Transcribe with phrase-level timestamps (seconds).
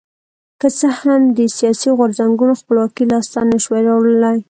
[0.59, 4.37] که څه هم دې سیاسي غورځنګونو خپلواکي لاسته نه شوه راوړی.